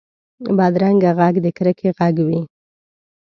[0.57, 2.41] بدرنګه غږ د کرکې غږ وي